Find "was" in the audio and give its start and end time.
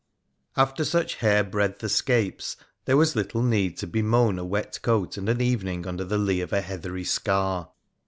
2.97-3.15